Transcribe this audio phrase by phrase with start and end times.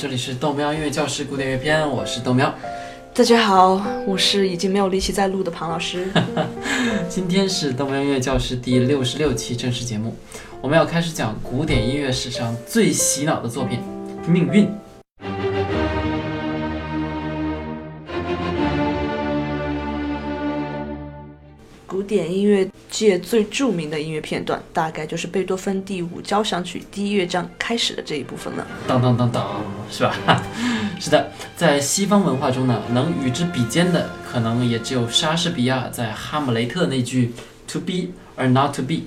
[0.00, 2.54] 这里是豆喵音乐教室古典乐篇，我是豆喵。
[3.12, 6.08] 大家好，我是已经没有力气再录的庞老师。
[7.06, 10.16] 今天是豆喵音乐教室第六十六期正式节目，
[10.62, 13.80] 我们要开始讲古典音乐史上最洗脑的作品
[14.26, 14.66] 《命运》。
[22.10, 28.66] 典音乐界最著名的音乐片段，大概就是贝多芬第五交响曲第一乐章开始的这一部分了。
[28.88, 30.42] 当当当当，是吧？
[30.98, 37.32] 是的，在西方文化中呢，能与之比肩的，可能也只有莎士比亚在《哈姆雷特》那句
[37.68, 39.02] “to be or not to be”。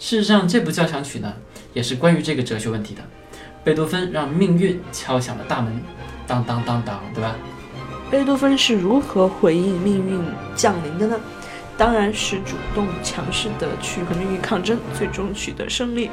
[0.00, 1.30] 事实上，这部交响曲呢，
[1.74, 3.02] 也是关于这个哲学问题的。
[3.62, 5.78] 贝多芬让命运敲响了大门，
[6.26, 7.36] 当当当当，对吧？
[8.10, 10.18] 贝多芬是如何回应命运
[10.56, 11.20] 降临的呢？
[11.78, 16.10] 当然是主动强势的去和命运抗争，最终取得胜利。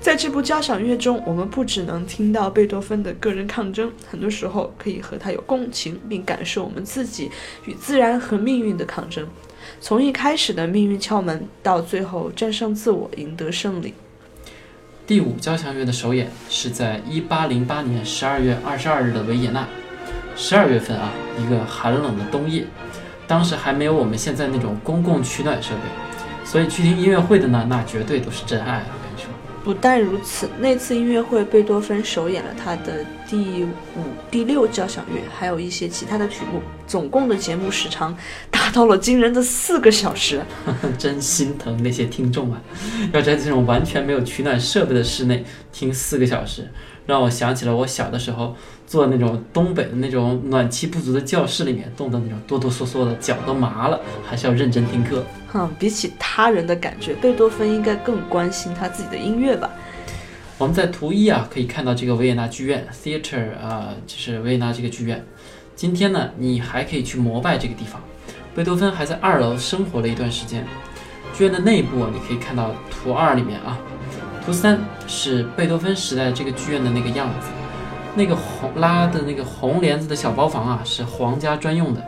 [0.00, 7.30] 在这部交响乐中，我们不只能听到贝多芬的个人抗争，很多时候可以和他有共情，并感受我们自己
[7.66, 9.28] 与自然和命运的抗争。
[9.78, 13.92] 从一开始的命运敲门，到最后战胜自我，赢得胜利。
[15.06, 19.68] 第五交响乐的首演是在一八零八年十二月二十二日的维也纳。
[20.34, 22.64] 十二月份啊，一个寒冷的冬夜。
[23.26, 28.86] 当时还没有我们现在那种公共取暖设备，所以去听音乐会的呢，那绝对都是真爱啊！
[28.86, 29.30] 我跟你说。
[29.64, 33.68] 不但如此，那次音乐会贝多芬首演了他的第五、
[34.30, 38.16] 第六交响乐，还有一些其他的曲目，总共的节目时长
[38.48, 40.40] 达到了惊人的四个小时。
[40.96, 42.62] 真心疼那些听众啊！
[43.12, 46.70] 要在这种完全没有取暖设备的室内听四个小时，
[47.06, 48.54] 让我想起了我小的时候。
[48.86, 55.24] 坐那种东北的那种暖气不足的教室里面，冻得那种哆哆嗦嗦的，脚都麻了，还是要认真听课。
[55.50, 59.70] 哼，比起他人的感觉，贝多芬应该更关心他自己的音乐吧。
[60.56, 65.24] 我们在图一啊可以看到这个维也纳剧院 theater 啊，就是维也纳这个剧院。
[65.74, 68.00] 今天呢，你还可以去膜拜这个地方。
[68.54, 70.64] 贝多芬还在二楼生活了一段时间。
[71.36, 73.76] 剧院的内部你可以看到图二里面啊，
[74.46, 77.48] 图三是贝多芬时代这个剧院的那个样子。
[78.14, 82.00] 那个红拉的那个红帘子的小包房啊，是皇家专用的。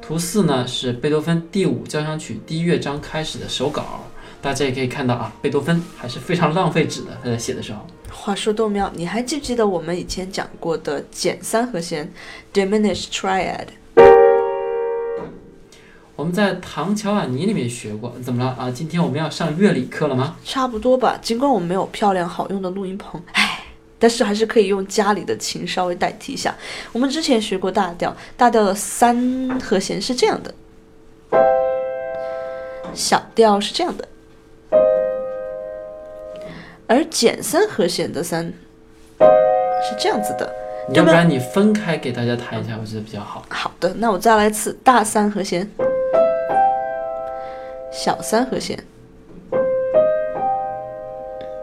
[0.00, 4.04] 图四呢是贝多芬第五交响曲第一乐章开始的手稿，
[4.42, 7.80] 大家也可以看到啊，贝多芬还是非常浪费纸的，他在写的时候。
[8.10, 12.10] 话说豆苗，你还记不记得我们以前讲过的减三和弦
[12.52, 13.66] （diminished triad）？
[16.16, 18.70] 我们在唐乔瓦尼里面学过，怎么了啊？
[18.70, 20.36] 今天我们要上乐理课了吗？
[20.44, 23.64] 差不多吧，尽管我们没有漂亮好用的录音棚，唉。
[24.02, 26.56] 但是还是可以用家里的琴稍微代替一下。
[26.90, 30.54] 我们之前学过大调，大调的三和弦是这样的，
[32.94, 34.08] 小调是这样的，
[36.90, 40.52] 而减三和弦的三是这样子的。
[40.92, 43.44] 要不然你分开给大家弹一下，我觉得比较好。
[43.48, 45.70] 好的，那我再来一次，大三和弦，
[47.92, 48.76] 小三和弦，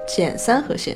[0.07, 0.95] 减三和弦。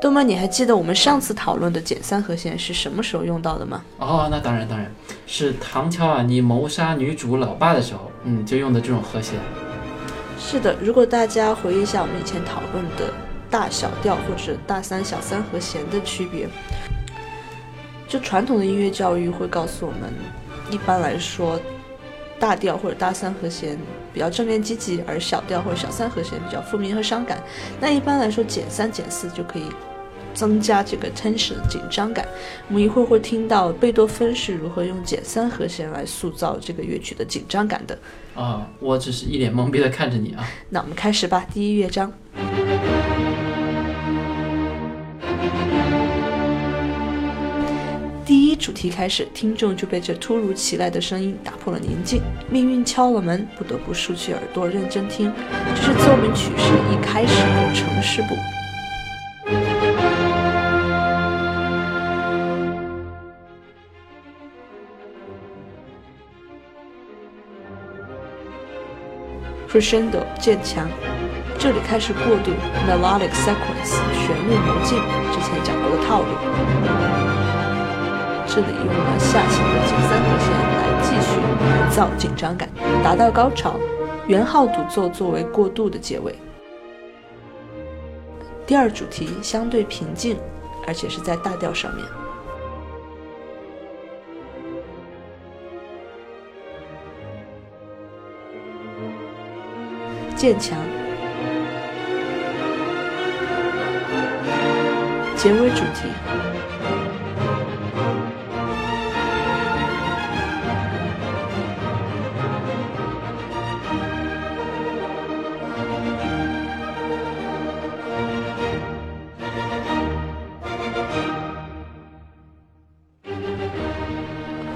[0.00, 3.84] 豆妈，你还记得我们上次讨论的减三和弦是什么时候用到的吗？
[4.00, 4.92] 哦，那当然，当然
[5.28, 9.38] 是唐乔瓦尼谋杀女主老爸的时候，嗯，就用的这种和弦。
[10.46, 13.12] 是的，如果大家回忆一下我们以前讨论的
[13.50, 16.46] 大小调或者大三小三和弦的区别，
[18.06, 20.12] 就传统的音乐教育会告诉我们，
[20.70, 21.58] 一般来说，
[22.38, 23.76] 大调或者大三和弦
[24.12, 27.42] 比较正面积极，而小调或者小三和弦比较负面和伤感。
[27.80, 29.64] 那一般来说，减三减四就可以。
[30.34, 32.26] 增加这个 tension 紧张感，
[32.68, 37.98] 我们一会儿会听到贝多芬是如何用减三和弦来塑造这个乐曲的紧张感的。
[38.34, 40.44] 啊，我只是一脸懵逼的看着你啊。
[40.68, 42.12] 那我们开始吧，第一乐章。
[48.26, 52.22] 第一主题开始，听众就被这突如其来的声音打破了宁静。
[52.50, 55.30] 命运敲了门，不得不竖起耳朵认真听。
[55.74, 58.34] 这是奏鸣曲式一开始的城市部。
[69.74, 70.88] Crescendo 渐强，
[71.58, 72.52] 这里开始过渡
[72.86, 74.96] melodic sequence 旋律模进，
[75.32, 76.28] 之前讲过的套路。
[78.46, 82.68] 这里用了下行的减三和弦来继续营造紧张感，
[83.02, 83.74] 达到高潮。
[84.28, 86.32] 圆号独奏作为过渡的结尾。
[88.64, 90.38] 第二主题相对平静，
[90.86, 92.06] 而且是在大调上面。
[100.44, 100.78] 渐强，
[105.34, 106.10] 结尾主题。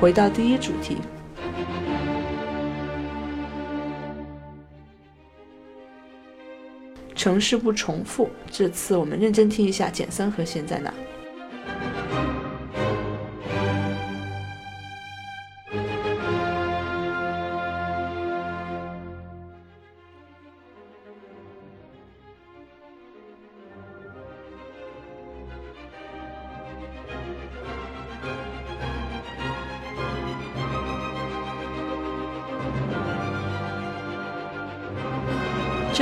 [0.01, 0.97] 回到第一主题。
[7.19, 8.31] 城市不重复。
[8.49, 10.95] 这次我们认真听一下减三和弦在哪。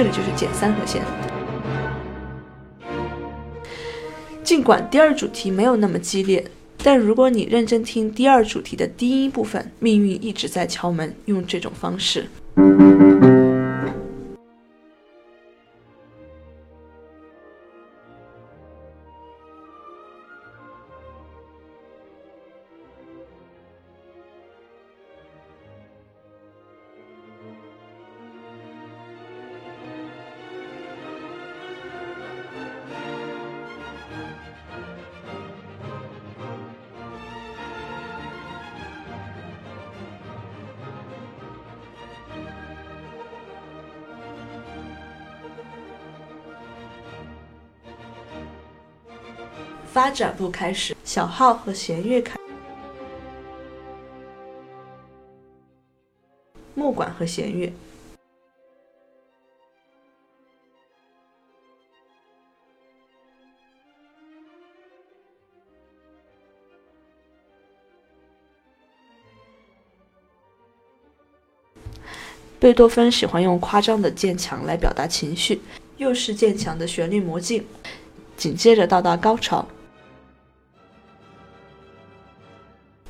[0.07, 1.03] 里就是减三和弦。
[4.43, 6.45] 尽管第二主题没有那么激烈，
[6.83, 12.27] 但如果你认真听第二主题的低音部分，命运一直在敲门，用这种方式。
[49.97, 52.39] 发展部开始，小号和弦乐开，
[56.75, 57.73] 木管和弦乐，
[72.61, 75.63] 贝多芬喜欢用夸张的渐强来表达情绪，
[75.97, 77.67] 又是渐强的旋律魔镜。
[78.37, 79.67] 紧接着到达高潮。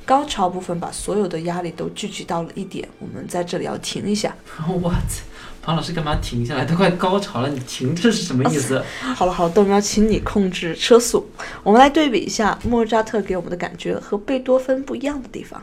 [0.07, 4.33] 高潮部分把所有的压力都聚集到了一点，我们在这里要停一下。
[4.81, 5.25] 我操，
[5.61, 6.63] 庞老师干嘛停下来？
[6.63, 8.81] 都快高潮了，你停这是什么意思？
[9.13, 11.27] 好了好了，豆苗，请你控制车速。
[11.61, 15.61] 我们来对比一下莫扎特给我们的感觉和贝多芬不一样的地方。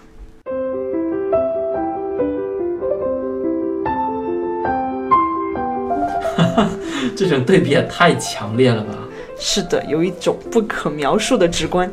[6.37, 6.70] 哈哈，
[7.17, 8.93] 这种对比也太强烈了吧？
[9.38, 11.91] 是的，有一种不可描述的直观。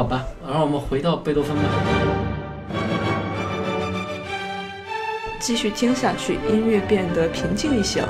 [0.00, 1.62] 好吧，让我们回到贝多芬吧。
[5.38, 8.08] 继续听下去，音乐变得平静一些了。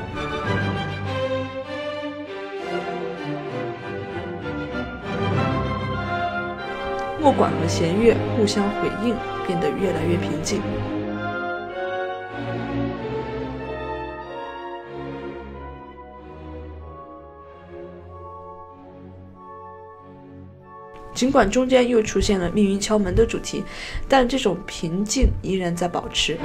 [7.20, 10.62] 木管和弦乐互相回应，变得越来越平静。
[21.20, 23.62] 尽管中间又出现了命运敲门的主题，
[24.08, 26.38] 但这种平静依然在保持。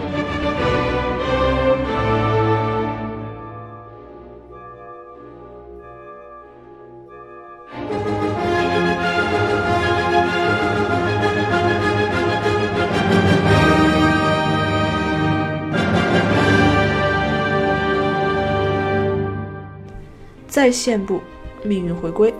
[20.49, 21.21] 在线部，
[21.63, 22.33] 命运回归。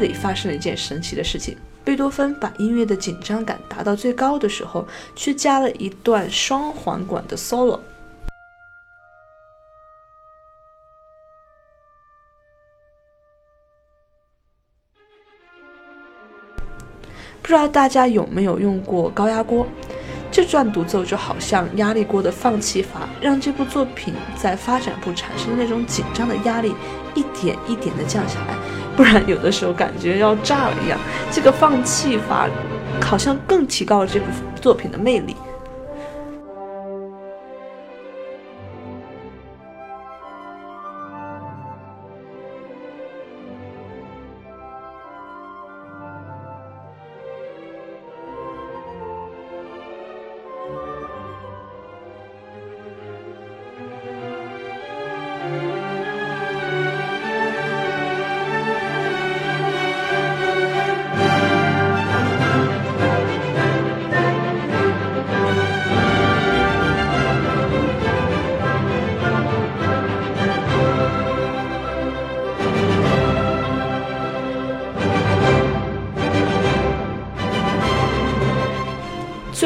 [0.00, 4.86] 这里发生了一件神奇的事情：贝多芬把音乐的紧张感达到最高的时候，
[5.16, 7.80] 却加了一段双簧管的 solo。
[17.42, 19.66] 不知道大家有没有用过高压锅？
[20.30, 26.72] 这段独奏就好像压力锅的放气阀，让这部作品在发展部产生的那种紧张的压力
[27.16, 28.54] 一点一点的降下来。
[28.98, 30.98] 不然有的时候感觉要炸了一样，
[31.30, 32.48] 这个放气法
[33.00, 34.26] 好像更提高了这部
[34.60, 35.36] 作品的魅力。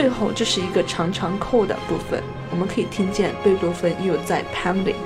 [0.02, 4.96] 最后，这是一个常常扣的部分，我们可以听见贝多芬又在 pounding。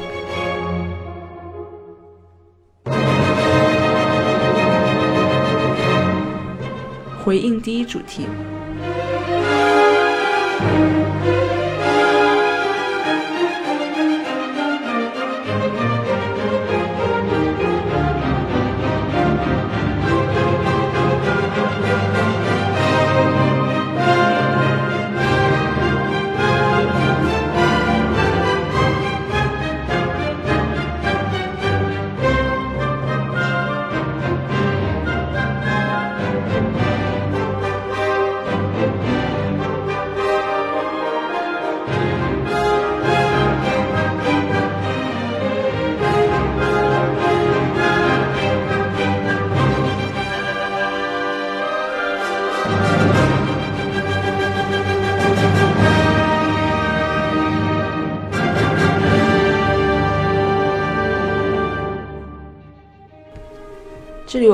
[7.22, 8.26] 回应第一主题。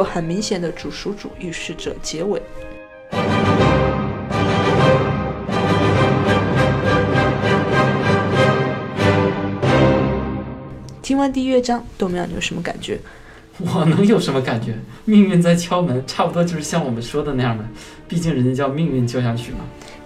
[0.03, 2.43] 有很明显的主属主预示着结尾。
[11.01, 12.99] 听完第一乐章，豆苗你有什么感觉？
[13.61, 14.75] 我能有什么感觉？
[15.05, 17.65] 命运在敲门，差不多就是像我们说的那样的。
[18.09, 19.59] 毕竟人家叫命运交响曲嘛。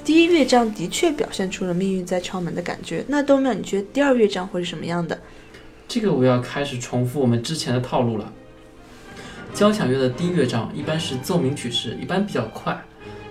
[0.04, 3.02] 第一乐章的确表现出了命运在敲门的感觉。
[3.08, 5.18] 那豆苗，你觉得第二乐章会是什么样的？
[5.88, 8.30] 这个我要开始重复我们之前的套路了。
[9.56, 12.78] 交响乐的第一乐章一般是奏鸣曲式，一般比较快。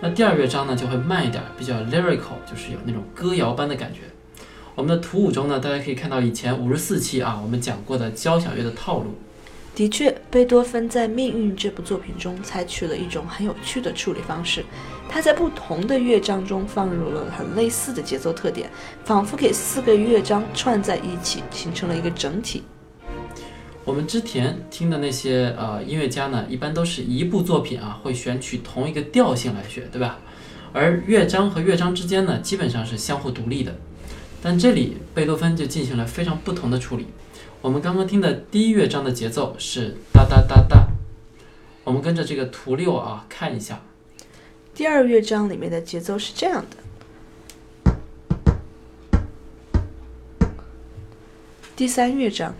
[0.01, 3.99] 那第二乐章呢就会慢一点，比较 lyrical，就是有那种歌谣般的感觉。
[4.73, 9.13] 我们的图五中呢，大家可以看到以前五十四期啊，我们讲过的交响乐的套路。
[9.75, 14.65] 的确，贝多芬在《命运》这部作品中采取了一种很有趣的处理方式，
[15.07, 18.67] 他在不同的乐章中放入了很类似的节奏特点，
[19.03, 22.63] 仿佛给四个乐章串在一起，形成了一个整体。
[23.85, 30.17] 我们之前听的那些呃音乐家呢，一般都是一部作品啊，会选取同一个调性来学，对吧？
[30.73, 33.75] 而乐章和乐章之间呢，基本上是相互独立的。
[34.41, 37.05] 但这里贝多芬就进行了非常不同的处理。
[37.61, 40.87] 我们刚刚听的第一乐章的节奏是哒哒哒哒，
[41.83, 43.81] 我们跟着这个图六啊看一下。
[44.73, 46.77] 第二乐章里面的节奏是这样的。
[51.75, 52.55] 第三乐章。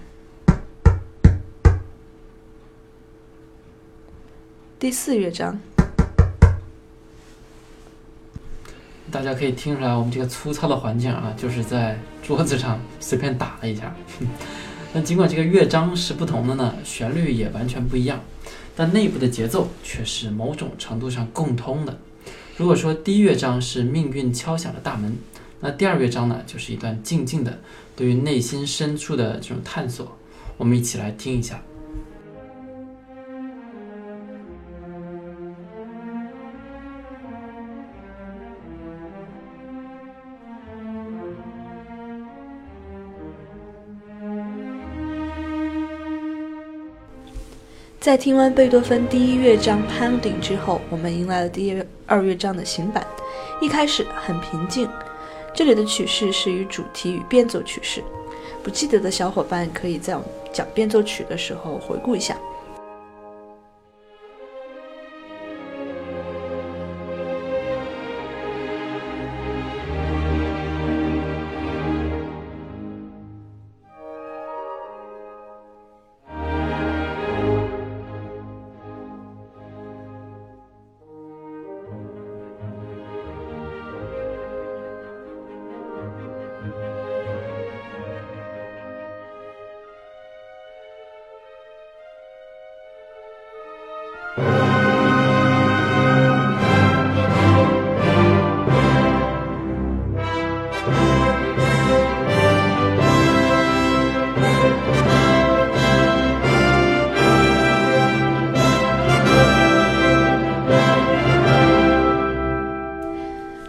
[4.78, 5.58] 第四乐章，
[9.10, 13.96] 大家可以听出来，我们这个粗糙的环境啊，就是在桌子上 随便打了一下。
[14.94, 18.22] 那尽管这个乐章是不同的呢，旋律也完全不一样，
[18.76, 21.98] 但内部的节奏却是某种程度上共通的。
[22.58, 25.18] 如果说第一乐章是命运敲响了大门，
[25.62, 27.60] 那第二乐章呢，就是一段静静的
[27.96, 30.18] 对于内心深处的这种探索。
[30.58, 31.62] 我们一起来听一下。
[48.06, 53.04] 在听完贝多芬第一乐章 Pounding 之后，我们迎来了第二乐章的行板。
[53.60, 54.88] 一开始很平静，
[55.56, 58.04] 这里的曲式是与主题与变奏曲式。
[58.62, 62.38] 不记得的小伙伴可以在我们讲变奏曲的时候回顾一下。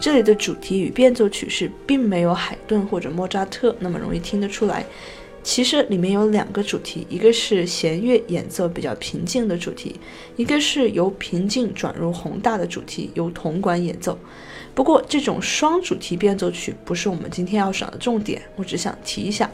[0.06, 4.86] 这里的主题与变奏曲式并没有海顿或者莫扎特那么容易听得出来。
[5.42, 9.96] 其实里面有两个主题，一个是弦乐演奏比较平静的主题，
[10.36, 14.16] 一个是由平静转入宏大的主题，由铜管演奏。
[14.76, 19.50] 不过这种双主题变奏曲不是我们今天要讲的重点，我只想提一下，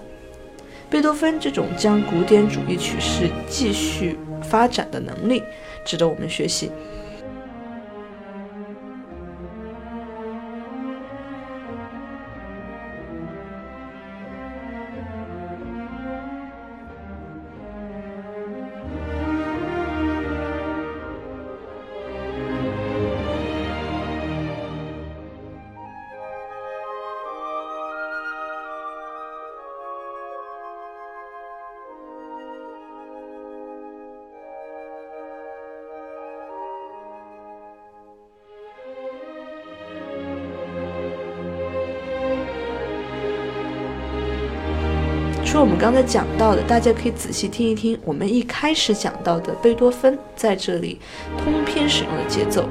[0.90, 5.42] 贝多芬这种将古典主义曲式继续发展的能力，
[5.82, 6.70] 值得我们学习。
[45.52, 50.98] 除了我们刚才讲到的，大家可以仔细听一听我们一开始讲到的贝多芬在这里
[51.36, 52.66] 通篇使用的节奏。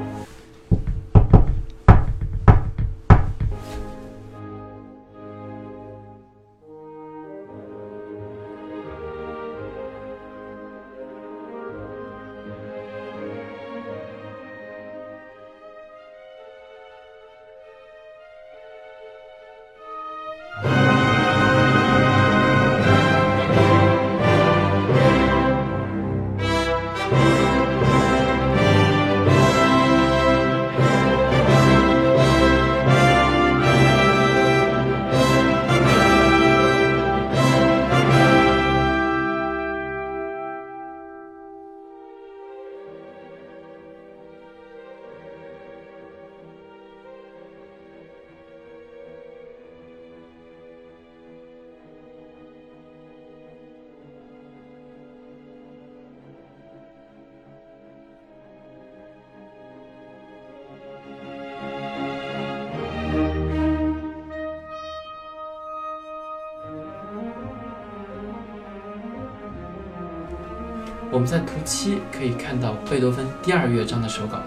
[71.12, 74.38] 我们在图七可以看到贝多芬第二乐章的手稿，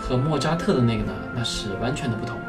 [0.00, 2.40] 和莫扎特的那个呢，那是完全的不同。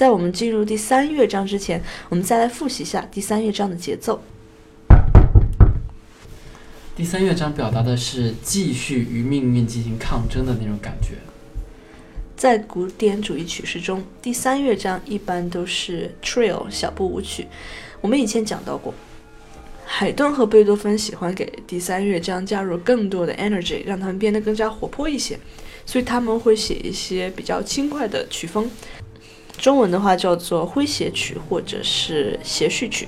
[0.00, 4.22] 在我们进入第三乐章之前，我们再来复习一下第三乐章的节奏。
[6.96, 11.16] 第三乐章表达的是继续与命运进行抗争的那种感觉。
[12.34, 17.46] 在古典主义曲式中，第三乐章一般都是 trill 小步舞曲。
[18.00, 18.94] 我们以前讲到过，
[19.84, 25.38] 海顿和贝多芬喜欢给第三乐章加入更多的 energy，让他们变得更加活泼一些，
[25.84, 28.70] 所以他们会写一些比较轻快的曲风。
[29.60, 33.06] 中文的话叫做诙谐曲或者是谐序曲。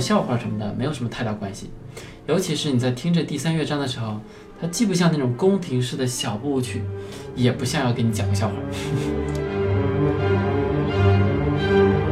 [0.00, 1.70] 笑话什么的没有什么太大关系。
[2.26, 4.20] 尤其是你在听着第三乐章的时候，
[4.60, 6.82] 它既不像那种宫廷式的小步舞曲，
[7.34, 8.54] 也不像要给你讲个笑话。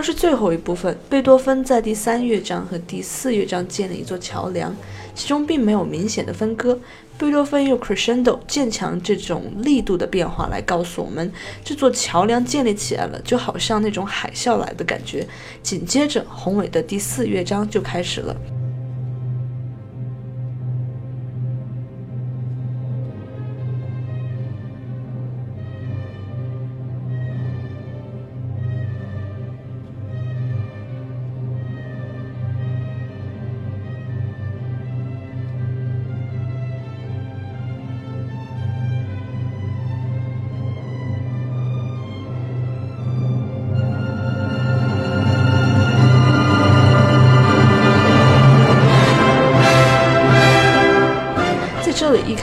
[0.09, 4.75] 是最后一部分，贝多芬在第三乐章和第四乐章建立一座桥梁，
[5.13, 6.79] 其中并没有明显的分割。
[7.15, 11.31] 贝多芬用 crescendo 渐强这种力度的变化来告诉我们，
[11.63, 15.27] 这座桥梁建立起来了，就好像那种海啸来的感觉。
[15.61, 18.35] 紧接着，宏伟的第四乐章就开始了。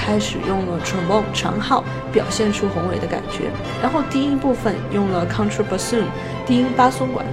[0.06, 3.50] 开始用了 trombone 长号，表现出宏伟的感觉。
[3.82, 6.04] 然后低音部分用了 contrabassoon
[6.46, 7.26] 低音巴松管。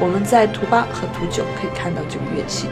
[0.00, 2.66] 我们在图八和图九可以看到这个乐器。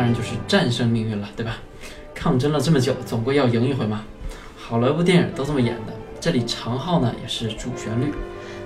[0.00, 1.58] 当然就是战胜命运了，对吧？
[2.14, 4.02] 抗争了这么久，总归要赢一回嘛。
[4.56, 5.92] 好莱坞电影都这么演的。
[6.18, 8.10] 这里长号呢也是主旋律。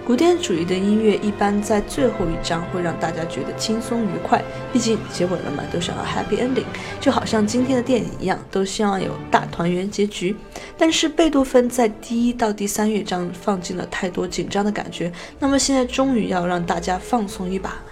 [0.07, 4.40] 古典主义的音乐一般在最后一章会让大家觉得轻松愉快，
[4.73, 6.62] 毕竟结尾了嘛，都想要 happy ending，
[7.01, 10.37] 就好像今天的电影一样，都希望有大团圆结局。
[10.79, 17.83] 但是贝多芬在第一到第三乐章放进了太多紧张的感觉，那么现在终于要让大家放松一把。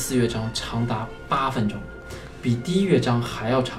[0.00, 1.78] 四乐章长达八分钟，
[2.40, 3.78] 比第一乐章还要长。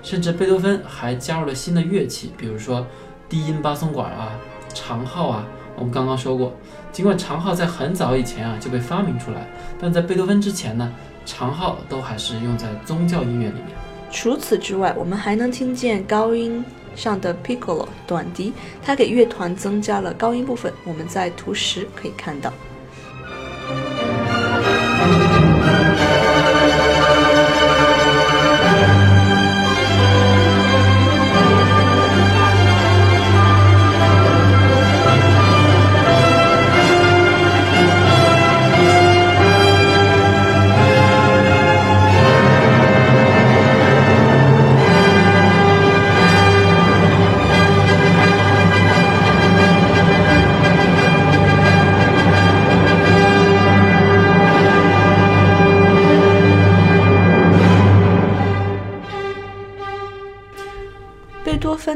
[0.00, 2.86] 甚至贝多芬还加入了新的乐器，比如说
[3.28, 4.30] 低音巴松管啊、
[4.72, 5.44] 长号啊。
[5.74, 6.54] 我们刚刚说过，
[6.92, 9.46] 尽管长号在很早以前啊就被发明出来，
[9.78, 10.90] 但在贝多芬之前呢，
[11.26, 13.76] 长号都还是用在宗教音乐里面。
[14.10, 18.52] 除此之外，我们还能听见高音上的 piccolo 短笛，
[18.82, 20.72] 它给乐团增加了高音部分。
[20.84, 22.52] 我们在图十可以看到。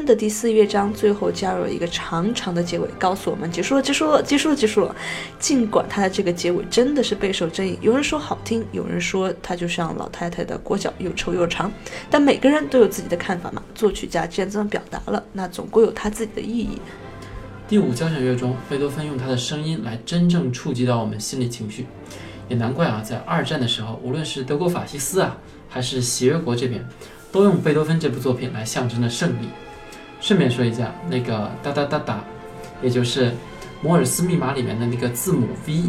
[0.05, 4.97] 的第四乐章最后加入了一个长长的结尾，告诉我们结束了，结束了，结束了，结束了。
[5.39, 11.73] 尽管它的这个结尾真的是备受争议，有人说好听，有人说它就像老太太的裹脚，又臭又长。
[12.11, 13.63] 但每个人都有自己的看法嘛。
[13.75, 16.79] 作曲家既然这么表达了，那总归有他自己的意义。
[17.69, 21.87] 第五交响乐中，贝多芬用他的声音来真正触及到我们心理情绪，
[22.49, 26.85] 也难怪啊，在二战的时候，无论是德国法西斯啊，还是协约国这边。
[27.33, 29.47] 都用贝多芬这部作品来象征着胜利。
[30.21, 32.25] 顺便说一下，那个哒哒哒哒，
[32.83, 33.33] 也就是
[33.83, 35.85] 摩尔斯密码里面的那个字母 V，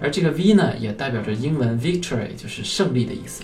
[0.00, 3.42] 而这个 V 呢，也代表着英文 victory，就是胜利的意思。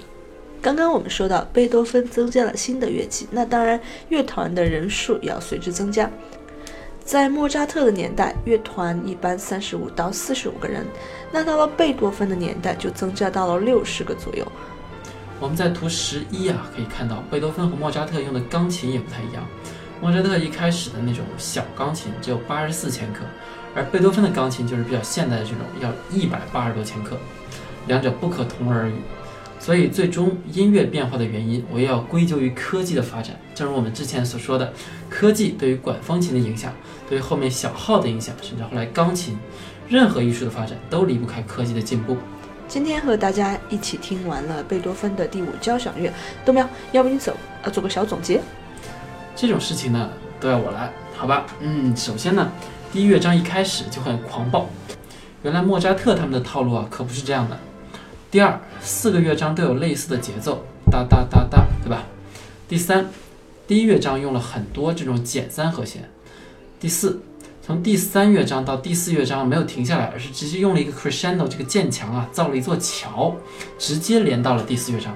[0.63, 6.11] 刚刚我们说到贝多芬增加了新的乐器，那当然乐团的人数也要随之增加。
[7.05, 10.87] 在莫扎特的年代，乐团一般三十五到四十五个人，
[11.33, 14.47] 那到了贝多芬的年代就增加到了六十个左右。
[15.41, 19.45] 我们在图十一啊，可以看到贝多芬和莫扎特用的钢琴也不太一样。
[20.01, 23.21] 莫扎特一开始的那种小钢琴只有八十四千克，
[23.75, 27.19] 而贝多芬的钢琴就是比较现代的这种，要一百八十多千克，
[27.87, 28.95] 两者不可同日而语。
[29.59, 33.39] 所以，最终音乐变化的原因，我也要归咎于科技的发展。
[33.55, 34.73] 正如我们之前所说的，
[35.11, 36.73] 科技对于管风琴的影响，
[37.07, 39.37] 对于后面小号的影响，甚至后来钢琴，
[39.87, 42.17] 任何艺术的发展都离不开科技的进步。
[42.67, 46.11] 今天和大家一起听完了贝多芬的第五交响乐，
[46.43, 48.41] 豆苗，要不你走，呃，做个小总结。
[49.41, 51.47] 这种事情呢，都要我来，好吧？
[51.61, 52.53] 嗯，首先呢，
[52.93, 54.69] 第一乐章一开始就很狂暴，
[55.43, 57.59] 原来莫扎特他们的套路啊，可不是这样的。
[58.31, 62.03] 第二，四个乐章都有类似的节奏，哒哒哒哒，对吧？
[62.69, 63.09] 第三，
[63.67, 66.11] 第一乐章用了很多这种减三和弦。
[66.79, 67.23] 第四，
[67.63, 73.35] 从第三乐章到第四乐章没有停下来，而是直接用了一个 crescendo 这个渐强啊，造了一座桥，
[73.79, 75.15] 直接连到了第四乐章。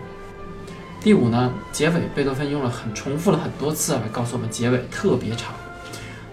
[1.05, 5.53] 第五呢，结尾贝多芬用了很重复了很多次来告诉我们结尾特别长。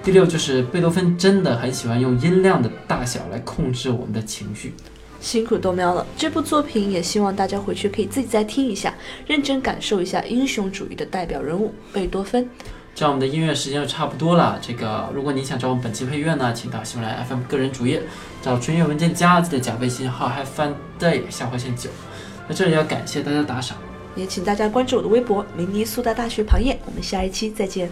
[0.01, 4.73] 第六就是贝多芬真的很喜欢用音量的大小来控制我们的情绪。
[5.19, 8.93] 辛苦豆喵了，这部作品也希望大家回去可以自己再听一下，
[9.27, 12.49] 认真感受一下英雄主义的代表人物贝多芬。
[12.95, 14.57] 这样我们的音乐时间就差不多了。
[14.62, 18.01] 这个，如果你想找我们本期配乐呢，请到喜马拉雅 FM 个人主页
[18.41, 21.89] 找纯乐文件夹记得加微信号 Have Fun Day 下划线九。
[22.47, 23.77] 在这里要感谢大家打赏，
[24.15, 26.78] 也请大家关注我的微博明尼苏达大学庞艳。
[26.86, 27.89] 我们下一期再见。